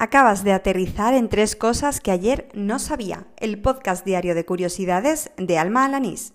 [0.00, 3.26] Acabas de aterrizar en tres cosas que ayer no sabía.
[3.36, 6.34] El podcast diario de curiosidades de Alma Alanís.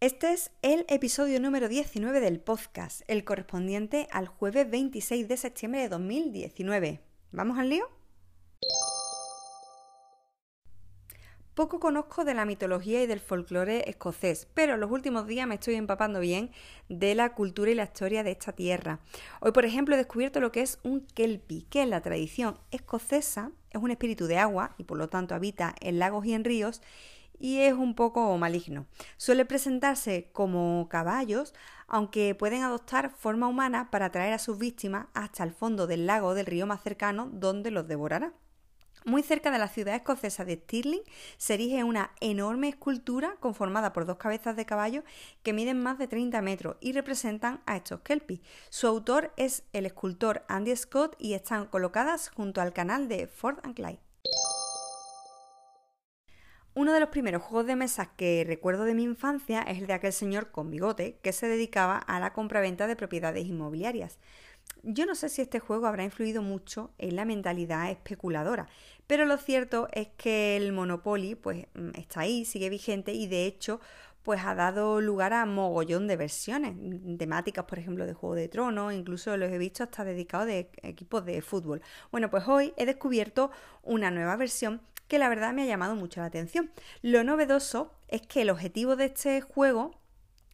[0.00, 5.82] Este es el episodio número 19 del podcast, el correspondiente al jueves 26 de septiembre
[5.82, 7.00] de 2019.
[7.32, 7.95] ¿Vamos al lío?
[11.56, 15.54] Poco conozco de la mitología y del folclore escocés, pero en los últimos días me
[15.54, 16.50] estoy empapando bien
[16.90, 19.00] de la cultura y la historia de esta tierra.
[19.40, 23.52] Hoy, por ejemplo, he descubierto lo que es un kelpie, que en la tradición escocesa
[23.70, 26.82] es un espíritu de agua y por lo tanto habita en lagos y en ríos
[27.40, 28.84] y es un poco maligno.
[29.16, 31.54] Suele presentarse como caballos,
[31.88, 36.28] aunque pueden adoptar forma humana para atraer a sus víctimas hasta el fondo del lago
[36.28, 38.34] o del río más cercano donde los devorará.
[39.06, 41.02] Muy cerca de la ciudad escocesa de Stirling
[41.36, 45.04] se erige una enorme escultura conformada por dos cabezas de caballo
[45.44, 48.40] que miden más de 30 metros y representan a estos kelpies.
[48.68, 53.58] Su autor es el escultor Andy Scott y están colocadas junto al canal de Ford
[53.62, 54.00] and Clyde.
[56.74, 59.92] Uno de los primeros juegos de mesa que recuerdo de mi infancia es el de
[59.92, 64.18] aquel señor con bigote que se dedicaba a la compraventa de propiedades inmobiliarias.
[64.82, 68.68] Yo no sé si este juego habrá influido mucho en la mentalidad especuladora,
[69.06, 73.46] pero lo cierto es que el Monopoly pues mm, está ahí, sigue vigente y de
[73.46, 73.80] hecho
[74.22, 78.48] pues ha dado lugar a mogollón de versiones, mm, temáticas, por ejemplo, de Juego de
[78.48, 81.80] Tronos, incluso los he visto hasta dedicados de equipos de fútbol.
[82.10, 83.52] Bueno, pues hoy he descubierto
[83.84, 86.72] una nueva versión que la verdad me ha llamado mucho la atención.
[87.02, 89.94] Lo novedoso es que el objetivo de este juego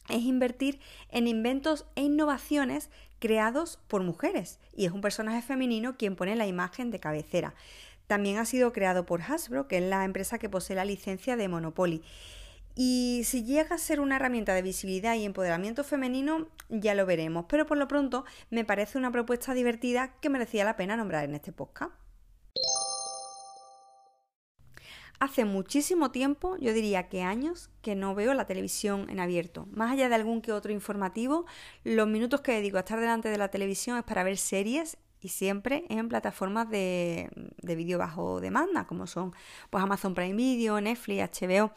[0.09, 6.15] es invertir en inventos e innovaciones creados por mujeres y es un personaje femenino quien
[6.15, 7.53] pone la imagen de cabecera.
[8.07, 11.47] También ha sido creado por Hasbro, que es la empresa que posee la licencia de
[11.47, 12.03] Monopoly.
[12.75, 17.45] Y si llega a ser una herramienta de visibilidad y empoderamiento femenino, ya lo veremos.
[17.47, 21.35] Pero por lo pronto me parece una propuesta divertida que merecía la pena nombrar en
[21.35, 22.02] este podcast.
[25.19, 29.67] Hace muchísimo tiempo, yo diría que años, que no veo la televisión en abierto.
[29.71, 31.45] Más allá de algún que otro informativo,
[31.83, 35.29] los minutos que dedico a estar delante de la televisión es para ver series y
[35.29, 37.29] siempre en plataformas de,
[37.61, 39.33] de vídeo bajo demanda, como son
[39.69, 41.71] pues Amazon Prime Video, Netflix, HBO.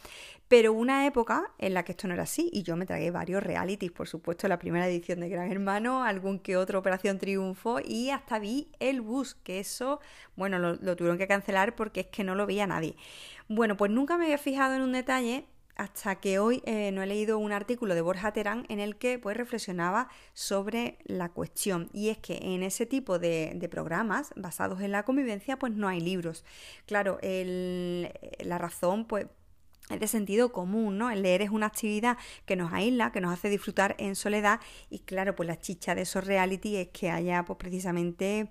[0.49, 3.43] Pero una época en la que esto no era así y yo me tragué varios
[3.43, 8.11] realities, por supuesto la primera edición de Gran Hermano, algún que otro Operación Triunfo y
[8.11, 10.01] hasta vi El Bus, que eso,
[10.37, 12.97] bueno, lo, lo tuvieron que cancelar porque es que no lo veía nadie.
[13.49, 15.47] Bueno, pues nunca me había fijado en un detalle
[15.77, 19.19] hasta que hoy eh, no he leído un artículo de Borja Terán en el que
[19.19, 24.93] pues reflexionaba sobre la cuestión y es que en ese tipo de, programas basados en
[24.93, 26.45] la convivencia pues no hay libros.
[26.87, 29.27] Claro, la razón pues
[29.91, 31.11] es de sentido común, ¿no?
[31.11, 34.61] El leer es una actividad que nos aísla, que nos hace disfrutar en soledad
[34.91, 38.49] y claro, pues la chicha de esos reality es que haya pues precisamente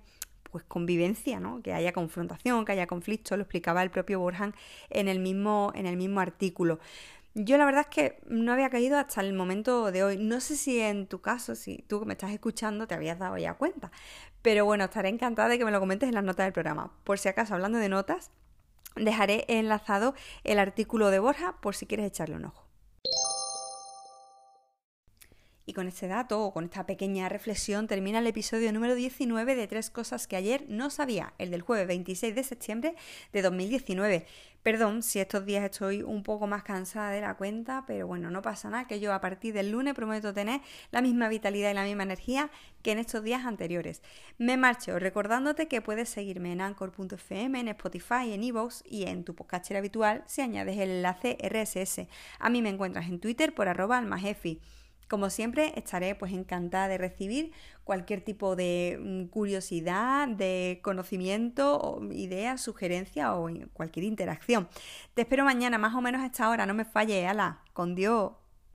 [0.50, 1.60] pues convivencia, ¿no?
[1.62, 4.54] Que haya confrontación, que haya conflicto, lo explicaba el propio Borjan
[4.88, 6.78] en el mismo, en el mismo artículo.
[7.38, 10.16] Yo la verdad es que no había caído hasta el momento de hoy.
[10.16, 13.36] No sé si en tu caso, si tú que me estás escuchando, te habías dado
[13.36, 13.92] ya cuenta.
[14.40, 16.94] Pero bueno, estaré encantada de que me lo comentes en las notas del programa.
[17.04, 18.30] Por si acaso, hablando de notas,
[18.94, 20.14] dejaré enlazado
[20.44, 22.66] el artículo de Borja por si quieres echarle un ojo.
[25.68, 29.66] Y con este dato o con esta pequeña reflexión termina el episodio número 19 de
[29.66, 32.94] Tres Cosas que ayer no sabía, el del jueves 26 de septiembre
[33.32, 34.26] de 2019.
[34.66, 38.42] Perdón si estos días estoy un poco más cansada de la cuenta, pero bueno, no
[38.42, 40.60] pasa nada, que yo a partir del lunes prometo tener
[40.90, 42.50] la misma vitalidad y la misma energía
[42.82, 44.02] que en estos días anteriores.
[44.38, 49.36] Me marcho recordándote que puedes seguirme en anchor.fm, en Spotify, en Evox y en tu
[49.36, 52.08] podcast habitual si añades el enlace RSS.
[52.40, 54.60] A mí me encuentras en Twitter por arroba almajefi.
[55.08, 57.52] Como siempre, estaré pues encantada de recibir
[57.84, 64.68] cualquier tipo de mm, curiosidad, de conocimiento, idea, sugerencia o cualquier interacción.
[65.14, 68.32] Te espero mañana, más o menos a esta hora, no me falle, ala, con Dios.